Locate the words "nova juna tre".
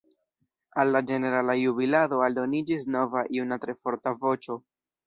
2.97-3.79